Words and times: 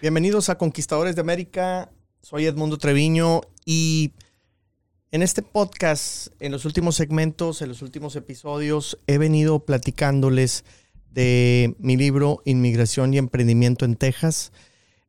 Bienvenidos 0.00 0.48
a 0.48 0.56
Conquistadores 0.56 1.16
de 1.16 1.22
América. 1.22 1.90
Soy 2.22 2.46
Edmundo 2.46 2.78
Treviño 2.78 3.40
y 3.64 4.12
en 5.10 5.22
este 5.24 5.42
podcast, 5.42 6.28
en 6.38 6.52
los 6.52 6.64
últimos 6.64 6.94
segmentos, 6.94 7.62
en 7.62 7.68
los 7.68 7.82
últimos 7.82 8.14
episodios, 8.14 9.00
he 9.08 9.18
venido 9.18 9.64
platicándoles 9.64 10.64
de 11.10 11.74
mi 11.80 11.96
libro 11.96 12.42
Inmigración 12.44 13.12
y 13.12 13.18
Emprendimiento 13.18 13.84
en 13.84 13.96
Texas. 13.96 14.52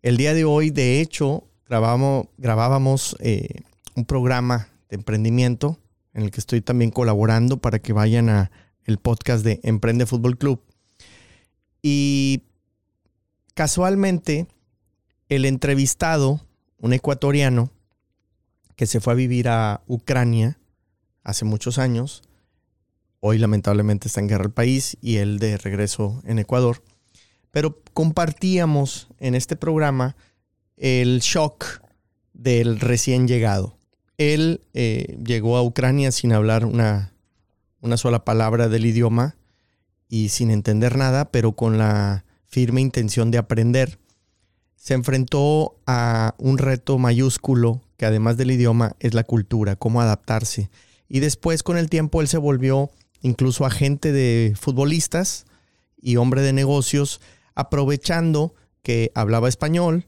El 0.01 0.17
día 0.17 0.33
de 0.33 0.43
hoy, 0.43 0.71
de 0.71 1.01
hecho, 1.01 1.43
grabamos, 1.67 2.25
grabábamos 2.39 3.15
eh, 3.19 3.61
un 3.93 4.05
programa 4.05 4.69
de 4.89 4.95
emprendimiento 4.95 5.77
en 6.15 6.23
el 6.23 6.31
que 6.31 6.39
estoy 6.39 6.61
también 6.61 6.89
colaborando 6.89 7.57
para 7.57 7.77
que 7.77 7.93
vayan 7.93 8.29
a 8.29 8.49
el 8.85 8.97
podcast 8.97 9.45
de 9.45 9.59
Emprende 9.61 10.07
Fútbol 10.07 10.35
Club. 10.39 10.63
Y 11.83 12.41
casualmente 13.53 14.47
el 15.29 15.45
entrevistado, 15.45 16.41
un 16.79 16.93
ecuatoriano, 16.93 17.71
que 18.75 18.87
se 18.87 18.99
fue 18.99 19.13
a 19.13 19.15
vivir 19.15 19.47
a 19.47 19.83
Ucrania 19.87 20.59
hace 21.23 21.45
muchos 21.45 21.77
años, 21.77 22.23
hoy 23.19 23.37
lamentablemente 23.37 24.07
está 24.07 24.21
en 24.21 24.27
guerra 24.27 24.45
el 24.45 24.51
país 24.51 24.97
y 25.01 25.17
él 25.17 25.37
de 25.39 25.57
regreso 25.57 26.21
en 26.25 26.39
Ecuador, 26.39 26.81
pero 27.51 27.81
compartíamos 27.93 29.07
en 29.19 29.35
este 29.35 29.55
programa 29.55 30.15
el 30.77 31.19
shock 31.19 31.81
del 32.33 32.79
recién 32.79 33.27
llegado. 33.27 33.77
Él 34.17 34.61
eh, 34.73 35.17
llegó 35.23 35.57
a 35.57 35.63
Ucrania 35.63 36.11
sin 36.11 36.33
hablar 36.33 36.65
una, 36.65 37.13
una 37.81 37.97
sola 37.97 38.25
palabra 38.25 38.67
del 38.69 38.85
idioma 38.85 39.35
y 40.07 40.29
sin 40.29 40.51
entender 40.51 40.97
nada, 40.97 41.31
pero 41.31 41.51
con 41.51 41.77
la 41.77 42.25
firme 42.45 42.81
intención 42.81 43.29
de 43.29 43.37
aprender 43.37 43.99
se 44.79 44.93
enfrentó 44.93 45.75
a 45.85 46.33
un 46.37 46.57
reto 46.57 46.97
mayúsculo 46.97 47.81
que 47.97 48.05
además 48.05 48.37
del 48.37 48.51
idioma 48.51 48.95
es 48.99 49.13
la 49.13 49.25
cultura, 49.25 49.75
cómo 49.75 50.01
adaptarse. 50.01 50.69
Y 51.09 51.19
después 51.19 51.63
con 51.63 51.77
el 51.77 51.89
tiempo 51.89 52.21
él 52.21 52.29
se 52.29 52.37
volvió 52.37 52.89
incluso 53.21 53.65
agente 53.65 54.13
de 54.13 54.55
futbolistas 54.57 55.45
y 56.01 56.15
hombre 56.15 56.41
de 56.41 56.53
negocios, 56.53 57.19
aprovechando 57.55 58.55
que 58.81 59.11
hablaba 59.15 59.49
español 59.49 60.05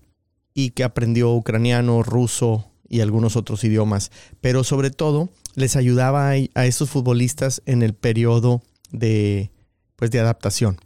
y 0.53 0.69
que 0.69 0.85
aprendió 0.85 1.31
ucraniano, 1.31 2.01
ruso 2.01 2.71
y 2.87 3.01
algunos 3.01 3.35
otros 3.35 3.65
idiomas. 3.65 4.09
Pero 4.39 4.63
sobre 4.63 4.89
todo 4.89 5.29
les 5.55 5.75
ayudaba 5.75 6.31
a, 6.31 6.35
a 6.55 6.65
estos 6.65 6.89
futbolistas 6.89 7.61
en 7.65 7.83
el 7.83 7.93
periodo 7.93 8.61
de, 8.91 9.51
pues, 9.97 10.11
de 10.11 10.21
adaptación. 10.21 10.77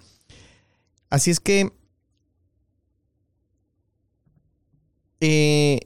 Así 1.11 1.29
es 1.29 1.39
que 1.39 1.71
Eh, 5.21 5.79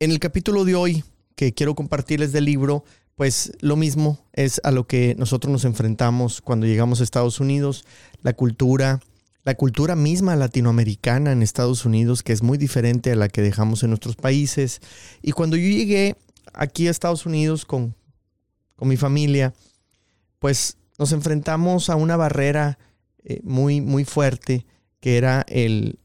en 0.00 0.10
el 0.10 0.18
capítulo 0.18 0.64
de 0.64 0.74
hoy 0.74 1.04
que 1.36 1.54
quiero 1.54 1.74
compartirles 1.74 2.32
del 2.32 2.46
libro, 2.46 2.84
pues 3.14 3.52
lo 3.60 3.76
mismo 3.76 4.18
es 4.32 4.60
a 4.64 4.70
lo 4.70 4.86
que 4.86 5.14
nosotros 5.18 5.50
nos 5.52 5.64
enfrentamos 5.64 6.40
cuando 6.40 6.66
llegamos 6.66 7.00
a 7.00 7.04
Estados 7.04 7.40
Unidos, 7.40 7.84
la 8.22 8.34
cultura, 8.34 9.00
la 9.44 9.54
cultura 9.54 9.96
misma 9.96 10.36
latinoamericana 10.36 11.32
en 11.32 11.42
Estados 11.42 11.84
Unidos, 11.84 12.22
que 12.22 12.32
es 12.32 12.42
muy 12.42 12.58
diferente 12.58 13.12
a 13.12 13.16
la 13.16 13.28
que 13.28 13.42
dejamos 13.42 13.82
en 13.82 13.90
nuestros 13.90 14.16
países. 14.16 14.80
Y 15.22 15.32
cuando 15.32 15.56
yo 15.56 15.68
llegué 15.68 16.16
aquí 16.52 16.88
a 16.88 16.90
Estados 16.90 17.24
Unidos 17.24 17.64
con, 17.64 17.94
con 18.74 18.88
mi 18.88 18.96
familia, 18.96 19.54
pues 20.38 20.76
nos 20.98 21.12
enfrentamos 21.12 21.88
a 21.88 21.96
una 21.96 22.16
barrera 22.16 22.78
eh, 23.24 23.40
muy, 23.44 23.80
muy 23.80 24.04
fuerte, 24.04 24.66
que 25.00 25.16
era 25.16 25.44
el, 25.48 25.98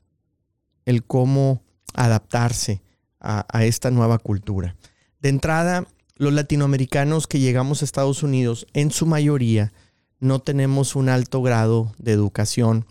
el 0.86 1.04
cómo 1.04 1.64
adaptarse 1.94 2.82
a, 3.20 3.66
esta 3.66 3.92
nueva 3.92 4.18
cultura. 4.18 4.76
De 5.20 5.30
entrada, 5.30 5.86
los 6.16 6.34
latinoamericanos 6.34 7.28
que 7.28 7.40
llegamos 7.40 7.82
a 7.82 7.86
Estados 7.86 8.24
Unidos, 8.24 8.66
en 8.74 8.92
su 8.92 9.06
mayoría, 9.06 9.72
no 10.20 10.40
tenemos 10.40 10.96
un 10.96 11.10
alto 11.10 11.42
grado 11.42 11.94
de 12.00 12.14
educación, 12.14 12.86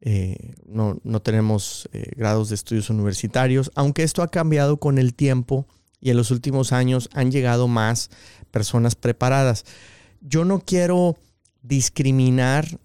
eh, 0.00 0.54
no, 0.66 0.98
tenemos 1.22 1.88
eh, 1.92 2.12
grados 2.16 2.48
de 2.48 2.56
estudios 2.56 2.90
universitarios, 2.90 3.70
aunque 3.74 4.02
esto 4.02 4.22
ha 4.22 4.28
cambiado 4.28 4.76
con 4.78 4.98
el 4.98 5.14
tiempo 5.14 5.66
y 6.00 6.10
en 6.10 6.16
los 6.16 6.30
últimos 6.30 6.72
años 6.72 7.08
han 7.12 7.30
llegado 7.30 7.68
más 7.68 8.10
personas 8.50 8.94
preparadas. 8.94 9.64
Yo 10.20 10.44
no 10.44 10.60
quiero 10.60 11.16
discriminar 11.62 12.78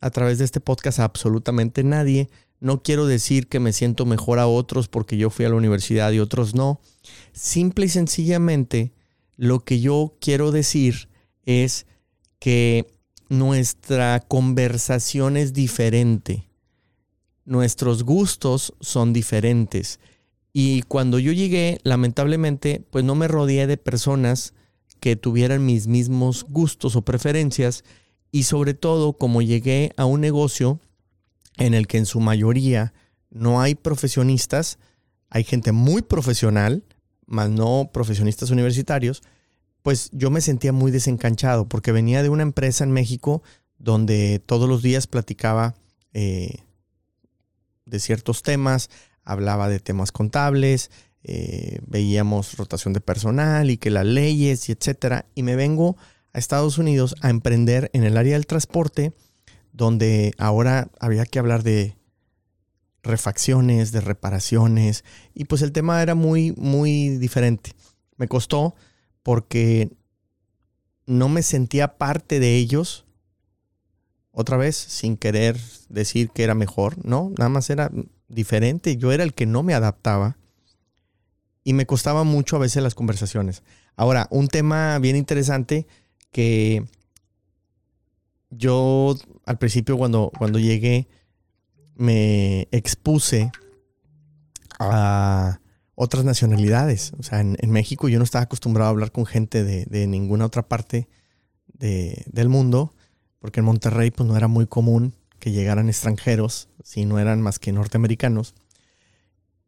a 0.00 0.10
través 0.10 0.38
de 0.38 0.44
este 0.44 0.60
podcast 0.60 1.00
a 1.00 1.04
absolutamente 1.04 1.82
nadie, 1.82 2.28
no 2.60 2.82
quiero 2.82 3.06
decir 3.06 3.48
que 3.48 3.58
me 3.58 3.72
siento 3.72 4.04
mejor 4.04 4.38
a 4.38 4.46
otros 4.46 4.88
porque 4.88 5.16
yo 5.16 5.30
fui 5.30 5.46
a 5.46 5.48
la 5.48 5.56
universidad 5.56 6.12
y 6.12 6.20
otros 6.20 6.54
no. 6.54 6.80
Simple 7.32 7.86
y 7.86 7.88
sencillamente, 7.88 8.92
lo 9.36 9.60
que 9.60 9.80
yo 9.80 10.16
quiero 10.20 10.52
decir 10.52 11.08
es 11.44 11.86
que 12.38 12.86
nuestra 13.30 14.20
conversación 14.20 15.38
es 15.38 15.54
diferente. 15.54 16.48
Nuestros 17.46 18.02
gustos 18.02 18.74
son 18.80 19.14
diferentes. 19.14 19.98
Y 20.52 20.82
cuando 20.82 21.18
yo 21.18 21.32
llegué, 21.32 21.80
lamentablemente, 21.82 22.84
pues 22.90 23.04
no 23.04 23.14
me 23.14 23.28
rodeé 23.28 23.66
de 23.66 23.78
personas 23.78 24.52
que 25.00 25.16
tuvieran 25.16 25.64
mis 25.64 25.86
mismos 25.86 26.44
gustos 26.48 26.94
o 26.96 27.02
preferencias. 27.02 27.84
Y 28.32 28.42
sobre 28.42 28.74
todo, 28.74 29.14
como 29.14 29.40
llegué 29.40 29.92
a 29.96 30.04
un 30.04 30.20
negocio 30.20 30.80
en 31.60 31.74
el 31.74 31.86
que 31.86 31.98
en 31.98 32.06
su 32.06 32.18
mayoría 32.18 32.92
no 33.30 33.60
hay 33.60 33.76
profesionistas, 33.76 34.78
hay 35.28 35.44
gente 35.44 35.70
muy 35.70 36.02
profesional, 36.02 36.84
más 37.26 37.50
no 37.50 37.90
profesionistas 37.92 38.50
universitarios, 38.50 39.22
pues 39.82 40.10
yo 40.12 40.30
me 40.30 40.40
sentía 40.40 40.72
muy 40.72 40.90
desencanchado 40.90 41.68
porque 41.68 41.92
venía 41.92 42.22
de 42.22 42.30
una 42.30 42.42
empresa 42.42 42.82
en 42.82 42.90
México 42.90 43.42
donde 43.78 44.42
todos 44.44 44.68
los 44.68 44.82
días 44.82 45.06
platicaba 45.06 45.74
eh, 46.12 46.64
de 47.84 48.00
ciertos 48.00 48.42
temas, 48.42 48.90
hablaba 49.22 49.68
de 49.68 49.80
temas 49.80 50.12
contables, 50.12 50.90
eh, 51.22 51.80
veíamos 51.86 52.56
rotación 52.56 52.94
de 52.94 53.00
personal 53.00 53.70
y 53.70 53.76
que 53.76 53.90
las 53.90 54.06
leyes 54.06 54.68
y 54.68 54.72
etcétera. 54.72 55.26
Y 55.34 55.42
me 55.42 55.56
vengo 55.56 55.96
a 56.32 56.38
Estados 56.38 56.78
Unidos 56.78 57.14
a 57.20 57.30
emprender 57.30 57.90
en 57.92 58.04
el 58.04 58.16
área 58.16 58.34
del 58.34 58.46
transporte 58.46 59.12
donde 59.72 60.34
ahora 60.38 60.90
había 61.00 61.26
que 61.26 61.38
hablar 61.38 61.62
de 61.62 61.96
refacciones, 63.02 63.92
de 63.92 64.00
reparaciones, 64.00 65.04
y 65.34 65.44
pues 65.44 65.62
el 65.62 65.72
tema 65.72 66.02
era 66.02 66.14
muy, 66.14 66.52
muy 66.52 67.16
diferente. 67.18 67.72
Me 68.16 68.28
costó 68.28 68.74
porque 69.22 69.90
no 71.06 71.28
me 71.28 71.42
sentía 71.42 71.98
parte 71.98 72.40
de 72.40 72.56
ellos, 72.56 73.06
otra 74.32 74.56
vez, 74.56 74.76
sin 74.76 75.16
querer 75.16 75.58
decir 75.88 76.30
que 76.30 76.44
era 76.44 76.54
mejor, 76.54 77.04
no, 77.04 77.32
nada 77.36 77.48
más 77.48 77.68
era 77.70 77.90
diferente, 78.28 78.96
yo 78.96 79.12
era 79.12 79.24
el 79.24 79.34
que 79.34 79.46
no 79.46 79.62
me 79.62 79.74
adaptaba 79.74 80.36
y 81.64 81.72
me 81.72 81.86
costaba 81.86 82.24
mucho 82.24 82.56
a 82.56 82.60
veces 82.60 82.82
las 82.82 82.94
conversaciones. 82.94 83.62
Ahora, 83.96 84.28
un 84.30 84.48
tema 84.48 84.98
bien 84.98 85.16
interesante 85.16 85.86
que 86.30 86.86
yo 88.50 89.16
al 89.46 89.58
principio 89.58 89.96
cuando, 89.96 90.30
cuando 90.36 90.58
llegué 90.58 91.08
me 91.94 92.68
expuse 92.72 93.50
a 94.78 95.60
otras 95.94 96.24
nacionalidades. 96.24 97.12
O 97.18 97.22
sea, 97.22 97.40
en, 97.40 97.70
México 97.70 98.08
yo 98.08 98.18
no 98.18 98.24
estaba 98.24 98.44
acostumbrado 98.44 98.88
a 98.88 98.90
hablar 98.90 99.12
con 99.12 99.26
gente 99.26 99.64
de, 99.64 100.06
ninguna 100.06 100.46
otra 100.46 100.66
parte 100.66 101.08
del 101.74 102.48
mundo, 102.48 102.94
porque 103.38 103.60
en 103.60 103.66
Monterrey 103.66 104.10
pues 104.10 104.28
no 104.28 104.36
era 104.36 104.48
muy 104.48 104.66
común 104.66 105.14
que 105.38 105.52
llegaran 105.52 105.88
extranjeros, 105.88 106.68
si 106.82 107.04
no 107.04 107.18
eran 107.18 107.42
más 107.42 107.58
que 107.58 107.72
norteamericanos. 107.72 108.54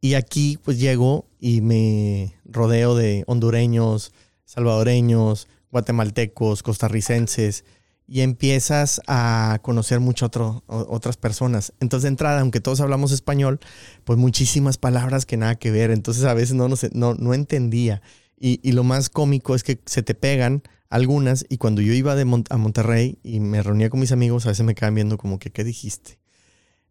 Y 0.00 0.14
aquí 0.14 0.58
pues 0.62 0.80
llego 0.80 1.26
y 1.38 1.60
me 1.60 2.34
rodeo 2.44 2.94
de 2.94 3.24
hondureños, 3.26 4.12
salvadoreños, 4.46 5.48
guatemaltecos, 5.70 6.62
costarricenses, 6.62 7.64
y 8.12 8.20
empiezas 8.20 9.00
a 9.06 9.58
conocer 9.62 9.98
mucho 9.98 10.30
otras 10.66 11.16
personas. 11.16 11.72
Entonces, 11.80 12.02
de 12.02 12.08
entrada, 12.08 12.42
aunque 12.42 12.60
todos 12.60 12.82
hablamos 12.82 13.10
español, 13.10 13.58
pues 14.04 14.18
muchísimas 14.18 14.76
palabras 14.76 15.24
que 15.24 15.38
nada 15.38 15.54
que 15.54 15.70
ver. 15.70 15.90
Entonces, 15.90 16.24
a 16.24 16.34
veces 16.34 16.54
no, 16.54 16.68
no, 16.68 17.14
no 17.14 17.32
entendía. 17.32 18.02
Y, 18.38 18.72
lo 18.72 18.84
más 18.84 19.08
cómico 19.08 19.54
es 19.54 19.62
que 19.62 19.80
se 19.86 20.02
te 20.02 20.14
pegan 20.14 20.62
algunas 20.90 21.46
y 21.48 21.56
cuando 21.56 21.80
yo 21.80 21.94
iba 21.94 22.14
de 22.14 22.44
a 22.50 22.56
Monterrey 22.58 23.18
y 23.22 23.40
me 23.40 23.62
reunía 23.62 23.88
con 23.88 24.00
mis 24.00 24.12
amigos, 24.12 24.44
a 24.44 24.50
veces 24.50 24.66
me 24.66 24.74
quedaban 24.74 24.96
viendo 24.96 25.16
como 25.16 25.38
que, 25.38 25.50
¿qué 25.50 25.64
dijiste? 25.64 26.18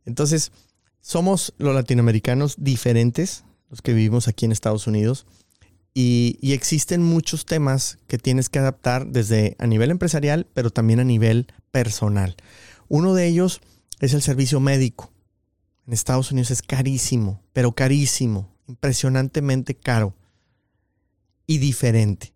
Entonces, 0.06 0.52
somos 1.02 1.54
los 1.60 1.76
latinoamericanos 1.76 2.56
diferentes, 2.58 3.44
los 3.70 3.84
que 3.84 3.94
vivimos 3.94 4.28
aquí 4.28 4.46
en 4.46 4.54
Estados 4.54 4.88
Unidos. 4.88 5.28
Y, 5.94 6.38
existen 6.54 7.04
muchos 7.04 7.46
temas 7.46 7.98
que 8.08 8.18
tienes 8.18 8.50
que 8.50 8.60
adaptar 8.60 9.08
desde 9.08 9.56
a 9.60 9.68
nivel 9.68 9.92
empresarial, 9.92 10.48
pero 10.54 10.70
también 10.70 11.00
a 11.00 11.04
nivel 11.04 11.48
personal. 11.72 12.36
Uno 12.88 13.14
de 13.14 13.28
ellos 13.28 13.62
es 14.00 14.14
el 14.14 14.22
servicio 14.22 14.60
médico. 14.60 15.12
en 15.88 15.94
Estados 15.94 16.32
Unidos 16.32 16.52
es 16.52 16.62
carísimo, 16.62 17.42
pero 17.54 17.74
carísimo, 17.74 18.56
impresionantemente 18.68 19.76
caro 19.76 20.16
y 21.48 21.58
diferente. 21.58 22.34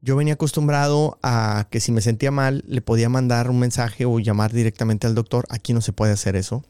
Yo 0.00 0.16
venía 0.16 0.34
acostumbrado 0.34 1.18
a 1.22 1.68
que 1.70 1.80
si 1.80 1.92
me 1.92 2.00
sentía 2.00 2.30
mal 2.30 2.64
le 2.66 2.80
podía 2.80 3.08
mandar 3.08 3.50
un 3.50 3.58
mensaje 3.58 4.04
o 4.04 4.18
llamar 4.18 4.52
directamente 4.52 5.06
al 5.06 5.14
doctor. 5.14 5.46
Aquí 5.48 5.72
no 5.72 5.80
se 5.80 5.92
puede 5.92 6.12
hacer 6.12 6.36
eso. 6.36 6.64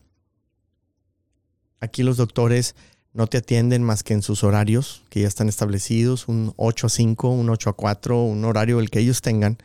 Aquí 1.81 2.03
los 2.03 2.17
doctores 2.17 2.75
no 3.17 3.27
te 3.27 3.39
atienden 3.39 3.83
más 3.83 4.03
que 4.03 4.13
en 4.13 4.21
sus 4.21 4.45
horarios, 4.45 5.03
que 5.09 5.23
ya 5.23 5.29
están 5.29 5.49
establecidos, 5.49 6.29
un 6.29 6.53
8 6.57 6.87
a 6.87 6.91
5, 6.91 7.31
un 7.31 7.49
8 7.49 7.71
a 7.71 7.73
4, 7.73 8.23
un 8.23 8.45
horario 8.45 8.79
el 8.79 8.91
que 8.91 9.01
ellos 9.01 9.23
tengan. 9.23 9.57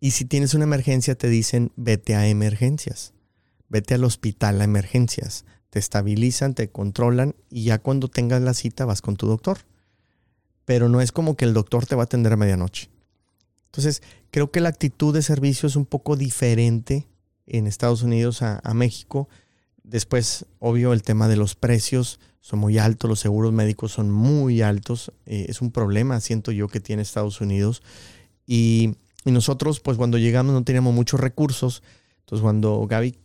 Y 0.00 0.10
si 0.10 0.24
tienes 0.24 0.52
una 0.52 0.64
emergencia, 0.64 1.14
te 1.14 1.28
dicen 1.28 1.70
vete 1.76 2.16
a 2.16 2.26
emergencias, 2.26 3.12
vete 3.68 3.94
al 3.94 4.02
hospital 4.02 4.60
a 4.60 4.64
emergencias. 4.64 5.44
Te 5.70 5.78
estabilizan, 5.78 6.54
te 6.54 6.68
controlan 6.68 7.36
y 7.48 7.64
ya 7.64 7.78
cuando 7.78 8.08
tengas 8.08 8.42
la 8.42 8.54
cita 8.54 8.84
vas 8.84 9.02
con 9.02 9.16
tu 9.16 9.28
doctor. 9.28 9.58
Pero 10.64 10.88
no 10.88 11.00
es 11.00 11.12
como 11.12 11.36
que 11.36 11.44
el 11.44 11.54
doctor 11.54 11.86
te 11.86 11.94
va 11.94 12.02
a 12.02 12.06
atender 12.06 12.32
a 12.32 12.36
medianoche. 12.36 12.90
Entonces, 13.66 14.02
creo 14.32 14.50
que 14.50 14.60
la 14.60 14.70
actitud 14.70 15.14
de 15.14 15.22
servicio 15.22 15.68
es 15.68 15.76
un 15.76 15.86
poco 15.86 16.16
diferente 16.16 17.06
en 17.46 17.68
Estados 17.68 18.02
Unidos 18.02 18.42
a, 18.42 18.60
a 18.64 18.74
México 18.74 19.28
Después, 19.86 20.46
obvio, 20.58 20.92
el 20.92 21.04
tema 21.04 21.28
de 21.28 21.36
los 21.36 21.54
precios 21.54 22.18
son 22.40 22.58
muy 22.58 22.76
altos, 22.76 23.08
los 23.08 23.20
seguros 23.20 23.52
médicos 23.52 23.92
son 23.92 24.10
muy 24.10 24.60
altos. 24.60 25.12
Eh, 25.26 25.46
es 25.48 25.62
un 25.62 25.70
problema, 25.70 26.18
siento 26.20 26.50
yo, 26.50 26.66
que 26.66 26.80
tiene 26.80 27.02
Estados 27.02 27.40
Unidos. 27.40 27.82
Y, 28.46 28.96
nosotros, 29.24 29.80
pues 29.80 29.96
cuando 29.96 30.18
llegamos 30.18 30.52
no 30.52 30.64
teníamos 30.64 30.92
muchos 30.92 31.20
recursos. 31.20 31.84
Entonces, 32.20 32.42
cuando 32.42 32.84
Gaby 32.86 33.16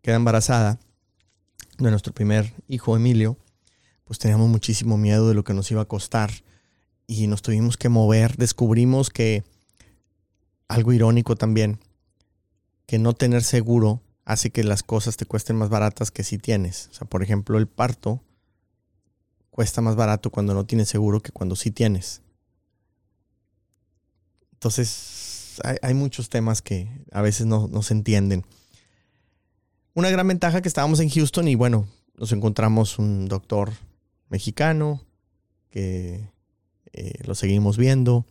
queda 0.00 0.16
embarazada 0.16 0.78
de 1.78 1.90
nuestro 1.90 2.14
primer 2.14 2.54
hijo, 2.68 2.96
Emilio, 2.96 3.36
pues 4.04 4.18
teníamos 4.18 4.48
muchísimo 4.48 4.96
miedo 4.96 5.28
de 5.28 5.34
lo 5.34 5.44
que 5.44 5.54
nos 5.54 5.70
iba 5.70 5.82
a 5.82 5.86
costar. 5.86 6.30
Y 7.06 7.26
nos 7.26 7.42
tuvimos 7.42 7.76
que 7.76 7.90
mover. 7.90 8.36
Descubrimos 8.36 9.10
que, 9.10 9.44
algo 10.68 10.94
irónico 10.94 11.36
también, 11.36 11.78
que 12.86 12.98
no 12.98 13.12
tener 13.12 13.42
seguro 13.42 14.00
hace 14.24 14.50
que 14.50 14.64
las 14.64 14.82
cosas 14.82 15.16
te 15.16 15.26
cuesten 15.26 15.56
más 15.56 15.68
baratas 15.68 16.10
que 16.10 16.24
si 16.24 16.38
tienes. 16.38 16.88
O 16.90 16.94
sea, 16.94 17.08
por 17.08 17.22
ejemplo, 17.22 17.58
el 17.58 17.66
parto 17.66 18.22
cuesta 19.50 19.80
más 19.80 19.96
barato 19.96 20.30
cuando 20.30 20.54
no 20.54 20.64
tienes 20.64 20.88
seguro 20.88 21.20
que 21.20 21.32
cuando 21.32 21.56
sí 21.56 21.70
tienes. 21.70 22.22
Entonces, 24.54 25.60
hay, 25.82 25.94
muchos 25.94 26.28
temas 26.28 26.62
que 26.62 26.88
a 27.10 27.20
veces 27.20 27.46
no, 27.46 27.82
se 27.82 27.94
entienden. 27.94 28.44
Una 29.94 30.08
gran 30.08 30.26
ventaja 30.28 30.62
que 30.62 30.68
estábamos 30.68 31.00
en 31.00 31.10
Houston 31.10 31.48
y 31.48 31.54
bueno, 31.54 31.86
nos 32.16 32.32
encontramos 32.32 32.98
un 32.98 33.26
doctor 33.26 33.72
mexicano 34.28 35.02
que 35.70 36.30
eh, 36.92 37.12
lo 37.24 37.34
seguimos 37.34 37.76
viendo. 37.76 38.26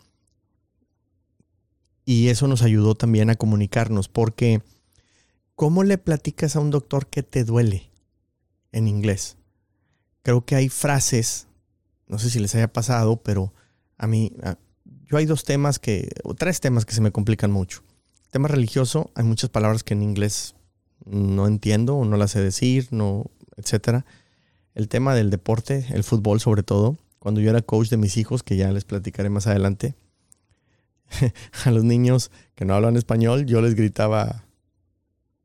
Y 2.06 2.30
eso 2.30 2.48
nos 2.48 2.64
ayudó 2.64 2.96
también 2.96 3.30
a 3.30 3.36
comunicarnos 3.36 4.08
porque 4.08 4.62
¿Cómo 5.56 5.84
le 5.84 5.98
platicas 5.98 6.56
a 6.56 6.60
un 6.60 6.72
doctor 6.72 7.08
que 7.08 7.24
te 7.24 7.44
duele 7.44 7.90
en 8.72 8.88
inglés? 8.88 9.38
Creo 10.24 10.46
que 10.46 10.56
hay 10.56 10.70
frases, 10.70 11.48
no 12.08 12.20
sé 12.20 12.30
si 12.30 12.40
les 12.40 12.56
haya 12.56 12.72
pasado, 12.72 13.22
pero 13.22 13.54
a 13.98 14.08
mí, 14.08 14.34
yo 15.08 15.18
hay 15.18 15.26
dos 15.26 15.44
temas 15.44 15.78
que, 15.78 16.10
o 16.24 16.34
tres 16.34 16.60
temas 16.60 16.86
que 16.86 16.94
se 16.94 17.02
me 17.02 17.12
complican 17.12 17.52
mucho. 17.52 17.84
tema 18.32 18.48
religioso, 18.48 19.12
hay 19.16 19.24
muchas 19.24 19.50
palabras 19.50 19.84
que 19.84 19.94
en 19.94 20.04
inglés 20.04 20.56
no 21.06 21.48
entiendo 21.48 21.96
o 21.96 22.06
no 22.06 22.18
las 22.18 22.32
sé 22.32 22.42
decir, 22.42 22.88
no, 22.92 23.26
etcétera. 23.58 24.06
El 24.74 24.88
tema 24.88 25.14
del 25.16 25.30
deporte, 25.30 25.86
el 25.90 26.04
fútbol 26.04 26.40
sobre 26.40 26.64
todo, 26.64 26.98
cuando 27.20 27.42
yo 27.42 27.50
era 27.50 27.62
coach 27.62 27.90
de 27.90 27.98
mis 27.98 28.18
hijos, 28.18 28.42
que 28.42 28.56
ya 28.56 28.72
les 28.72 28.86
platicaré 28.86 29.30
más 29.30 29.48
adelante, 29.48 29.96
a 31.66 31.72
los 31.72 31.84
niños 31.84 32.32
que 32.56 32.66
no 32.66 32.74
hablan 32.74 32.98
español, 32.98 33.46
yo 33.46 33.62
les 33.62 33.76
gritaba 33.76 34.46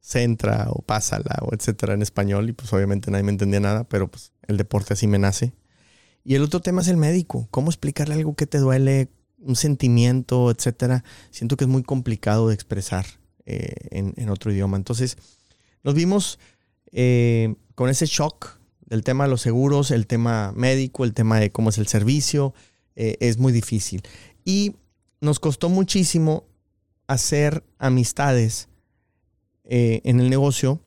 centra 0.06 0.68
o 0.70 0.82
pásala 0.82 1.36
o 1.42 1.52
etcétera 1.52 1.94
en 1.94 2.02
español 2.02 2.48
y 2.48 2.52
pues 2.52 2.72
obviamente 2.72 3.10
nadie 3.10 3.24
me 3.24 3.32
entendía 3.32 3.58
nada, 3.58 3.82
pero 3.84 4.08
pues 4.08 4.32
el 4.46 4.56
deporte 4.56 4.94
así 4.94 5.08
me 5.08 5.18
nace. 5.18 5.52
Y 6.22 6.36
el 6.36 6.42
otro 6.42 6.60
tema 6.60 6.80
es 6.80 6.88
el 6.88 6.96
médico, 6.96 7.48
cómo 7.50 7.70
explicarle 7.70 8.14
algo 8.14 8.36
que 8.36 8.46
te 8.46 8.58
duele, 8.58 9.08
un 9.38 9.56
sentimiento, 9.56 10.50
etcétera. 10.50 11.02
Siento 11.30 11.56
que 11.56 11.64
es 11.64 11.70
muy 11.70 11.82
complicado 11.82 12.48
de 12.48 12.54
expresar 12.54 13.04
eh, 13.46 13.74
en, 13.90 14.28
otro 14.28 14.52
idioma. 14.52 14.76
Entonces 14.76 15.18
nos 15.82 15.94
vimos 15.94 16.38
eh, 16.92 17.56
con 17.74 17.90
ese 17.90 18.06
shock 18.06 18.60
del 18.86 19.02
tema 19.02 19.24
de 19.24 19.30
los 19.30 19.40
seguros, 19.40 19.90
el 19.90 20.06
tema 20.06 20.52
médico, 20.54 21.04
el 21.04 21.14
tema 21.14 21.40
de 21.40 21.50
cómo 21.50 21.70
es 21.70 21.78
el 21.78 21.88
servicio, 21.88 22.54
eh, 22.94 23.16
es 23.18 23.38
muy 23.38 23.52
difícil. 23.52 24.02
Y 24.44 24.76
nos 25.20 25.40
costó 25.40 25.68
muchísimo 25.68 26.44
hacer 27.08 27.64
amistades 27.78 28.68
eh, 29.68 30.00
en 30.04 30.20
el 30.20 30.30
negocio, 30.30 30.80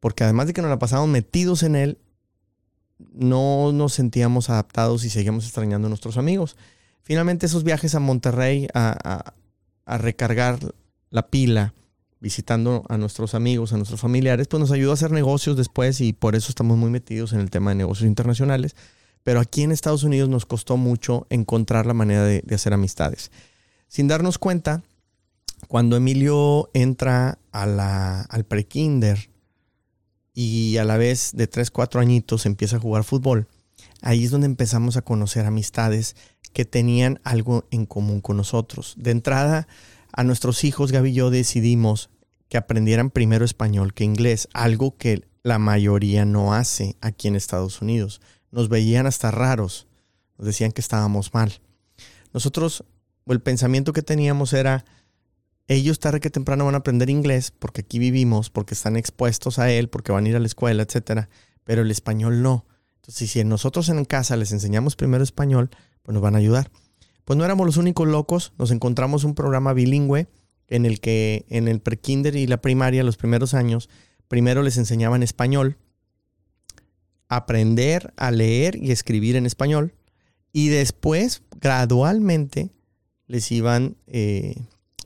porque 0.00 0.24
además 0.24 0.46
de 0.46 0.52
que 0.52 0.62
nos 0.62 0.70
la 0.70 0.78
pasamos 0.78 1.08
metidos 1.08 1.62
en 1.62 1.74
él, 1.74 1.98
no 3.12 3.72
nos 3.72 3.94
sentíamos 3.94 4.50
adaptados 4.50 5.04
y 5.04 5.10
seguíamos 5.10 5.44
extrañando 5.44 5.86
a 5.86 5.88
nuestros 5.88 6.16
amigos. 6.16 6.56
Finalmente 7.02 7.46
esos 7.46 7.64
viajes 7.64 7.94
a 7.94 8.00
Monterrey 8.00 8.68
a, 8.74 9.34
recargar 9.86 10.58
la 11.10 11.28
pila, 11.28 11.74
visitando 12.20 12.84
a 12.88 12.98
nuestros 12.98 13.34
amigos, 13.34 13.72
a 13.72 13.76
nuestros 13.76 14.00
familiares, 14.00 14.48
pues 14.48 14.60
nos 14.60 14.70
ayudó 14.70 14.90
a 14.90 14.94
hacer 14.94 15.12
negocios 15.12 15.56
después 15.56 16.00
y 16.00 16.12
por 16.12 16.34
eso 16.36 16.50
estamos 16.50 16.76
muy 16.76 16.90
metidos 16.90 17.32
en 17.32 17.40
el 17.40 17.50
tema 17.50 17.70
de 17.70 17.76
negocios 17.76 18.06
internacionales. 18.06 18.76
Pero 19.22 19.40
aquí 19.40 19.62
en 19.62 19.72
Estados 19.72 20.04
Unidos 20.04 20.28
nos 20.28 20.46
costó 20.46 20.76
mucho 20.76 21.26
encontrar 21.30 21.86
la 21.86 21.94
manera 21.94 22.24
de 22.24 22.54
hacer 22.54 22.72
amistades. 22.72 23.30
Sin 23.88 24.06
darnos 24.06 24.38
cuenta, 24.38 24.82
cuando 25.66 25.96
Emilio 25.96 26.70
entra 26.74 27.38
a 27.52 27.66
la, 27.66 28.22
al 28.22 28.44
prekinder 28.44 29.30
y 30.32 30.76
a 30.76 30.84
la 30.84 30.96
vez 30.96 31.32
de 31.34 31.46
3, 31.46 31.70
4 31.70 32.00
añitos 32.00 32.46
empieza 32.46 32.76
a 32.76 32.80
jugar 32.80 33.04
fútbol, 33.04 33.48
ahí 34.00 34.24
es 34.24 34.30
donde 34.30 34.46
empezamos 34.46 34.96
a 34.96 35.02
conocer 35.02 35.44
amistades 35.46 36.16
que 36.52 36.64
tenían 36.64 37.20
algo 37.24 37.66
en 37.70 37.86
común 37.86 38.20
con 38.20 38.36
nosotros. 38.36 38.94
De 38.96 39.10
entrada, 39.10 39.66
a 40.12 40.24
nuestros 40.24 40.64
hijos, 40.64 40.92
Gaby 40.92 41.10
y 41.10 41.14
yo 41.14 41.30
decidimos 41.30 42.10
que 42.48 42.56
aprendieran 42.56 43.10
primero 43.10 43.44
español 43.44 43.92
que 43.94 44.04
inglés, 44.04 44.48
algo 44.52 44.96
que 44.96 45.28
la 45.42 45.58
mayoría 45.58 46.24
no 46.24 46.54
hace 46.54 46.96
aquí 47.00 47.28
en 47.28 47.36
Estados 47.36 47.82
Unidos. 47.82 48.20
Nos 48.50 48.68
veían 48.68 49.06
hasta 49.06 49.30
raros, 49.30 49.86
nos 50.38 50.46
decían 50.46 50.72
que 50.72 50.80
estábamos 50.80 51.34
mal. 51.34 51.60
Nosotros, 52.32 52.84
el 53.26 53.40
pensamiento 53.40 53.92
que 53.92 54.02
teníamos 54.02 54.52
era, 54.52 54.84
ellos 55.68 56.00
tarde 56.00 56.20
que 56.20 56.30
temprano 56.30 56.64
van 56.64 56.74
a 56.74 56.78
aprender 56.78 57.10
inglés 57.10 57.52
porque 57.56 57.82
aquí 57.82 57.98
vivimos, 57.98 58.50
porque 58.50 58.74
están 58.74 58.96
expuestos 58.96 59.58
a 59.58 59.70
él, 59.70 59.88
porque 59.88 60.12
van 60.12 60.24
a 60.24 60.28
ir 60.30 60.36
a 60.36 60.40
la 60.40 60.46
escuela, 60.46 60.82
etcétera, 60.82 61.28
pero 61.64 61.82
el 61.82 61.90
español 61.90 62.42
no. 62.42 62.66
Entonces, 62.96 63.30
si 63.30 63.44
nosotros 63.44 63.88
en 63.90 64.04
casa 64.06 64.36
les 64.36 64.52
enseñamos 64.52 64.96
primero 64.96 65.22
español, 65.22 65.70
pues 66.02 66.14
nos 66.14 66.22
van 66.22 66.34
a 66.34 66.38
ayudar. 66.38 66.70
Pues 67.26 67.36
no 67.36 67.44
éramos 67.44 67.66
los 67.66 67.76
únicos 67.76 68.08
locos, 68.08 68.54
nos 68.58 68.70
encontramos 68.70 69.24
un 69.24 69.34
programa 69.34 69.74
bilingüe 69.74 70.26
en 70.68 70.86
el 70.86 71.00
que 71.00 71.44
en 71.50 71.68
el 71.68 71.80
prekinder 71.80 72.34
y 72.36 72.46
la 72.46 72.62
primaria, 72.62 73.04
los 73.04 73.18
primeros 73.18 73.52
años, 73.52 73.90
primero 74.26 74.62
les 74.62 74.78
enseñaban 74.78 75.22
español, 75.22 75.76
aprender 77.28 78.14
a 78.16 78.30
leer 78.30 78.76
y 78.76 78.90
escribir 78.90 79.36
en 79.36 79.44
español, 79.44 79.94
y 80.52 80.68
después, 80.68 81.42
gradualmente, 81.60 82.70
les 83.26 83.52
iban 83.52 83.96
eh, 84.06 84.54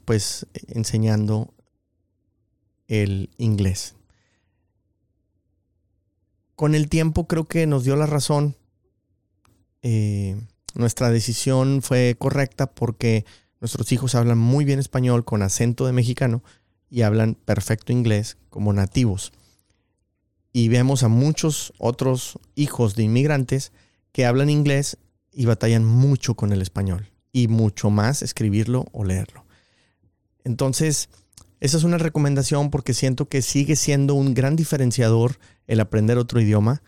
pues 0.05 0.47
enseñando 0.69 1.53
el 2.87 3.31
inglés. 3.39 3.95
Con 6.55 6.75
el 6.75 6.89
tiempo 6.89 7.27
creo 7.27 7.45
que 7.45 7.67
nos 7.67 7.85
dio 7.85 7.97
la 7.97 8.07
razón. 8.07 8.57
Eh, 9.83 10.41
nuestra 10.75 11.11
decisión 11.11 11.83
fue 11.83 12.17
correcta 12.19 12.67
porque 12.67 13.25
nuestros 13.61 13.91
hijos 13.93 14.15
hablan 14.15 14.39
muy 14.39 14.65
bien 14.65 14.79
español 14.79 15.25
con 15.25 15.43
acento 15.43 15.87
de 15.87 15.93
mexicano 15.93 16.43
y 16.91 17.03
hablan 17.03 17.35
perfecto 17.35 17.93
inglés 17.93 18.37
como 18.51 18.73
nativos. 18.73 19.33
Y 20.53 20.69
vemos 20.69 21.03
a 21.03 21.09
muchos 21.09 21.73
otros 21.79 22.39
hijos 22.55 22.95
de 22.95 23.05
inmigrantes 23.05 23.73
que 24.13 24.27
hablan 24.27 24.51
inglés 24.51 24.99
y 25.33 25.47
batallan 25.47 25.85
mucho 25.85 26.35
con 26.35 26.53
el 26.53 26.61
español 26.61 27.11
y 27.33 27.49
mucho 27.49 27.89
más 27.89 28.23
escribirlo 28.23 28.85
o 28.93 29.05
leerlo. 29.05 29.42
Entonces, 30.45 31.09
esa 31.61 31.77
es 31.77 31.85
una 31.85 31.99
recomendación 31.99 32.71
porque 32.71 32.95
siento 32.95 33.29
que 33.29 33.43
sigue 33.43 33.77
siendo 33.77 34.15
un 34.15 34.35
gran 34.35 34.57
diferenciador 34.57 35.39
el 35.67 35.81
aprender 35.81 36.19
otro 36.19 36.41
idioma. 36.41 36.83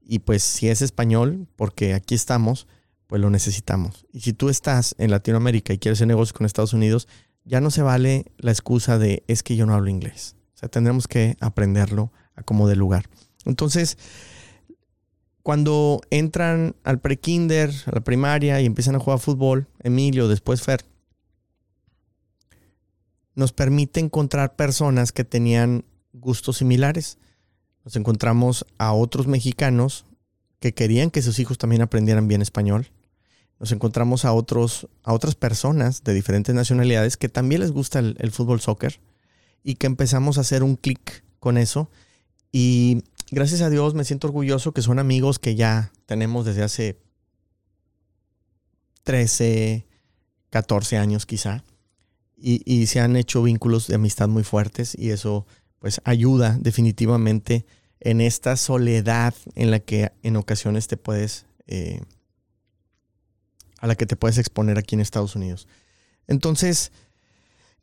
Y 0.00 0.20
pues 0.20 0.42
si 0.42 0.68
es 0.68 0.82
español, 0.82 1.46
porque 1.56 1.94
aquí 1.94 2.14
estamos, 2.14 2.66
pues 3.06 3.20
lo 3.20 3.30
necesitamos. 3.30 4.06
Y 4.12 4.20
si 4.20 4.32
tú 4.32 4.48
estás 4.48 4.94
en 4.98 5.10
Latinoamérica 5.10 5.72
y 5.72 5.78
quieres 5.78 5.98
hacer 5.98 6.08
negocios 6.08 6.32
con 6.32 6.46
Estados 6.46 6.72
Unidos, 6.72 7.08
ya 7.44 7.60
no 7.60 7.70
se 7.70 7.82
vale 7.82 8.26
la 8.38 8.50
excusa 8.50 8.98
de 8.98 9.22
es 9.28 9.42
que 9.42 9.56
yo 9.56 9.66
no 9.66 9.74
hablo 9.74 9.90
inglés. 9.90 10.36
O 10.54 10.58
sea, 10.58 10.68
tendremos 10.68 11.06
que 11.06 11.36
aprenderlo 11.40 12.12
a 12.34 12.42
como 12.42 12.68
de 12.68 12.76
lugar. 12.76 13.06
Entonces, 13.44 13.96
cuando 15.42 16.00
entran 16.10 16.74
al 16.82 16.98
pre-kinder, 16.98 17.70
a 17.86 17.92
la 17.92 18.00
primaria 18.00 18.60
y 18.60 18.66
empiezan 18.66 18.96
a 18.96 18.98
jugar 18.98 19.20
fútbol, 19.20 19.68
Emilio, 19.78 20.26
después 20.26 20.62
Fer, 20.62 20.84
nos 23.36 23.52
permite 23.52 24.00
encontrar 24.00 24.56
personas 24.56 25.12
que 25.12 25.22
tenían 25.22 25.84
gustos 26.12 26.56
similares. 26.56 27.18
Nos 27.84 27.94
encontramos 27.94 28.66
a 28.78 28.92
otros 28.92 29.28
mexicanos 29.28 30.06
que 30.58 30.74
querían 30.74 31.10
que 31.10 31.22
sus 31.22 31.38
hijos 31.38 31.58
también 31.58 31.82
aprendieran 31.82 32.26
bien 32.26 32.42
español. 32.42 32.90
Nos 33.60 33.72
encontramos 33.72 34.24
a 34.24 34.32
otros, 34.32 34.88
a 35.04 35.12
otras 35.12 35.34
personas 35.34 36.02
de 36.02 36.14
diferentes 36.14 36.54
nacionalidades 36.54 37.16
que 37.16 37.28
también 37.28 37.60
les 37.60 37.72
gusta 37.72 37.98
el, 37.98 38.16
el 38.18 38.32
fútbol 38.32 38.60
soccer 38.60 39.00
y 39.62 39.74
que 39.76 39.86
empezamos 39.86 40.38
a 40.38 40.40
hacer 40.40 40.62
un 40.62 40.76
clic 40.76 41.22
con 41.38 41.58
eso. 41.58 41.90
Y 42.52 43.04
gracias 43.30 43.60
a 43.60 43.68
Dios 43.68 43.94
me 43.94 44.04
siento 44.04 44.28
orgulloso 44.28 44.72
que 44.72 44.82
son 44.82 44.98
amigos 44.98 45.38
que 45.38 45.54
ya 45.54 45.92
tenemos 46.06 46.46
desde 46.46 46.62
hace 46.62 46.98
13, 49.04 49.86
14 50.48 50.96
años 50.96 51.26
quizá. 51.26 51.64
Y, 52.38 52.86
se 52.86 53.00
han 53.00 53.16
hecho 53.16 53.42
vínculos 53.42 53.86
de 53.86 53.94
amistad 53.94 54.28
muy 54.28 54.44
fuertes 54.44 54.94
y 54.98 55.10
eso 55.10 55.46
pues 55.78 56.02
ayuda 56.04 56.58
definitivamente 56.60 57.64
en 57.98 58.20
esta 58.20 58.56
soledad 58.56 59.34
en 59.54 59.70
la 59.70 59.80
que 59.80 60.12
en 60.22 60.36
ocasiones 60.36 60.86
te 60.86 60.98
puedes, 60.98 61.46
eh, 61.66 62.02
a 63.78 63.86
la 63.86 63.94
que 63.94 64.04
te 64.04 64.16
puedes 64.16 64.36
exponer 64.36 64.76
aquí 64.76 64.94
en 64.94 65.00
Estados 65.00 65.34
Unidos. 65.34 65.66
Entonces, 66.26 66.92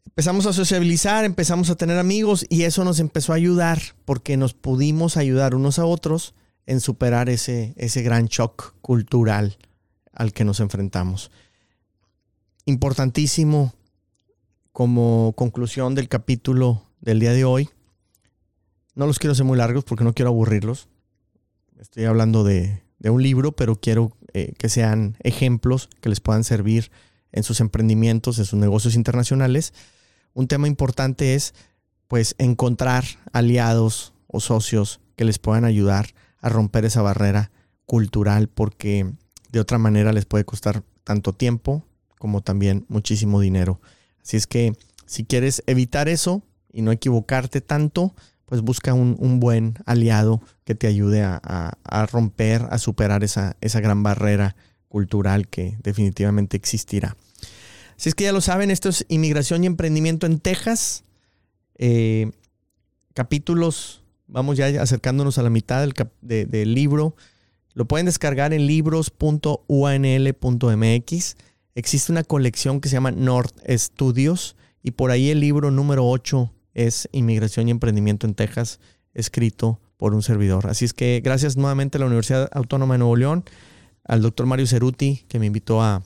empezamos 0.05 0.45
a 0.45 0.53
sociabilizar, 0.53 1.25
empezamos 1.25 1.72
a 1.72 1.75
tener 1.75 1.98
amigos 1.98 2.45
y 2.48 2.63
eso 2.63 2.83
nos 2.83 3.00
empezó 3.00 3.33
a 3.33 3.38
ayudar 3.38 3.81
porque 4.05 4.38
nos 4.38 4.53
pudimos 4.53 5.17
ayudar 5.17 5.55
unos 5.55 5.79
a 5.79 5.86
otros 5.86 6.36
en 6.65 6.79
superar 6.79 7.29
ese, 7.29 7.74
ese 7.77 8.03
gran 8.03 8.27
shock 8.27 8.75
cultural 8.81 9.57
al 10.13 10.31
que 10.31 10.45
nos 10.45 10.60
enfrentamos. 10.60 11.31
Importantísimo 12.65 13.74
como 14.73 15.33
conclusión 15.37 15.93
del 15.93 16.09
capítulo 16.09 16.83
del 16.99 17.19
día 17.19 17.31
de 17.31 17.45
hoy. 17.45 17.69
No 18.95 19.05
los 19.05 19.19
quiero 19.19 19.31
hacer 19.31 19.45
muy 19.45 19.57
largos 19.57 19.83
porque 19.83 20.03
no 20.03 20.13
quiero 20.13 20.29
aburrirlos. 20.29 20.89
Estoy 21.79 22.05
hablando 22.05 22.43
de, 22.43 22.81
un 23.03 23.21
libro, 23.21 23.51
pero 23.51 23.75
quiero 23.75 24.17
eh, 24.33 24.53
que 24.57 24.69
sean 24.69 25.15
ejemplos 25.21 25.89
que 26.01 26.09
les 26.09 26.19
puedan 26.19 26.43
servir 26.43 26.91
en 27.31 27.43
sus 27.43 27.59
emprendimientos, 27.59 28.39
en 28.39 28.45
sus 28.45 28.59
negocios 28.59 28.95
internacionales. 28.95 29.73
Un 30.33 30.47
tema 30.47 30.67
importante 30.67 31.35
es 31.35 31.53
pues 32.07 32.35
encontrar 32.39 33.03
aliados 33.31 34.13
o 34.27 34.39
socios 34.39 35.01
que 35.15 35.25
les 35.25 35.37
puedan 35.37 35.65
ayudar 35.65 36.15
a 36.39 36.49
romper 36.49 36.85
esa 36.85 37.01
barrera 37.01 37.51
cultural 37.85 38.47
porque 38.47 39.13
de 39.51 39.59
otra 39.59 39.77
manera 39.77 40.13
les 40.13 40.25
puede 40.25 40.45
costar 40.45 40.83
tanto 41.03 41.33
tiempo 41.33 41.85
como 42.17 42.41
también 42.41 42.85
muchísimo 42.87 43.39
dinero. 43.39 43.79
Así 44.23 44.37
es 44.37 44.47
que 44.47 44.73
si 45.05 45.25
quieres 45.25 45.63
evitar 45.67 46.09
eso 46.09 46.41
y 46.71 46.81
no 46.81 46.91
equivocarte 46.91 47.61
tanto, 47.61 48.15
pues 48.45 48.61
busca 48.61 48.93
un, 48.93 49.39
buen 49.39 49.75
aliado 49.85 50.41
que 50.63 50.75
te 50.75 50.87
ayude 50.87 51.23
a, 51.23 52.07
romper, 52.11 52.67
a 52.69 52.77
superar 52.77 53.23
esa, 53.23 53.57
esa 53.61 53.79
gran 53.79 54.03
barrera 54.03 54.55
cultural 54.89 55.47
que 55.47 55.77
definitivamente 55.81 56.55
existirá. 56.55 57.17
Si 57.95 58.09
es 58.09 58.15
que 58.15 58.25
ya 58.25 58.31
lo 58.31 58.41
saben, 58.41 58.71
esto 58.71 58.89
es 58.89 59.05
Inmigración 59.09 59.63
y 59.63 59.67
Emprendimiento 59.67 60.25
en 60.25 60.39
Texas. 60.39 61.03
Eh, 61.75 62.31
capítulos, 63.13 64.03
vamos 64.27 64.57
ya 64.57 64.67
acercándonos 64.81 65.37
a 65.37 65.43
la 65.43 65.49
mitad 65.49 65.81
del, 65.81 65.93
del 66.21 66.73
libro. 66.73 67.15
Lo 67.73 67.85
pueden 67.85 68.05
descargar 68.05 68.53
en 68.53 68.67
libros.unl.mx. 68.67 71.35
Existe 71.75 72.11
una 72.11 72.23
colección 72.23 72.79
que 72.79 72.87
se 72.87 72.93
llama 72.93 73.09
North 73.09 73.55
Studios 73.67 74.55
y 74.83 74.91
por 74.91 75.09
ahí 75.09 75.31
el 75.31 75.39
libro 75.39 75.71
número 75.71 76.07
8 76.07 76.53
es 76.75 77.09
Inmigración 77.11 77.67
y 77.67 77.71
Emprendimiento 77.71 78.27
en 78.27 78.35
Texas, 78.35 78.79
escrito 79.15 79.81
por 79.97 80.13
un 80.13 80.21
servidor. 80.21 80.67
Así 80.67 80.85
es 80.85 80.93
que 80.93 81.19
gracias 81.23 81.57
nuevamente 81.57 81.97
a 81.97 81.99
la 81.99 82.05
Universidad 82.05 82.47
Autónoma 82.53 82.93
de 82.93 82.99
Nuevo 82.99 83.15
León, 83.15 83.43
al 84.03 84.21
doctor 84.21 84.45
Mario 84.45 84.67
Ceruti, 84.67 85.25
que 85.27 85.39
me 85.39 85.47
invitó 85.47 85.81
a, 85.81 86.03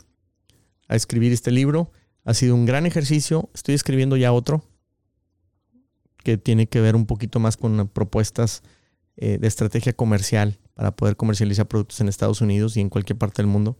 escribir 0.88 1.33
este 1.33 1.51
libro. 1.51 1.91
Ha 2.24 2.33
sido 2.33 2.55
un 2.55 2.65
gran 2.65 2.86
ejercicio. 2.86 3.50
Estoy 3.53 3.75
escribiendo 3.75 4.15
ya 4.15 4.31
otro 4.31 4.63
que 6.24 6.38
tiene 6.38 6.67
que 6.67 6.79
ver 6.79 6.95
un 6.95 7.05
poquito 7.05 7.41
más 7.41 7.57
con 7.57 7.89
propuestas 7.89 8.63
eh, 9.17 9.38
de 9.38 9.47
estrategia 9.50 9.91
comercial 9.91 10.59
para 10.75 10.95
poder 10.95 11.17
comercializar 11.17 11.67
productos 11.67 12.00
en 12.00 12.07
Estados 12.07 12.39
Unidos 12.39 12.77
y 12.77 12.79
en 12.81 12.88
cualquier 12.88 13.17
parte 13.17 13.41
del 13.41 13.51
mundo. 13.51 13.77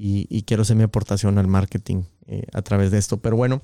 Y, 0.00 0.42
quiero 0.42 0.62
hacer 0.62 0.76
mi 0.76 0.84
aportación 0.84 1.38
al 1.38 1.48
marketing 1.48 2.04
eh, 2.26 2.44
a 2.52 2.62
través 2.62 2.92
de 2.92 2.98
esto. 2.98 3.16
Pero 3.16 3.36
bueno, 3.36 3.62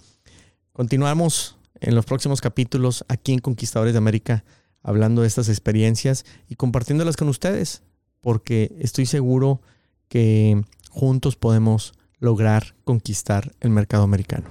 continuamos 0.72 1.56
en 1.80 1.94
los 1.94 2.04
próximos 2.04 2.40
capítulos 2.40 3.04
aquí 3.08 3.32
en 3.32 3.38
Conquistadores 3.38 3.94
de 3.94 3.98
América 3.98 4.44
hablando 4.82 5.22
de 5.22 5.28
estas 5.28 5.48
experiencias 5.48 6.24
y 6.48 6.56
compartiéndolas 6.56 7.16
con 7.16 7.28
ustedes, 7.28 7.82
porque 8.20 8.74
estoy 8.80 9.06
seguro 9.06 9.62
que 10.08 10.62
juntos 10.90 11.36
podemos 11.36 11.94
lograr 12.18 12.74
conquistar 12.84 13.52
el 13.60 13.70
mercado 13.70 14.02
americano. 14.02 14.44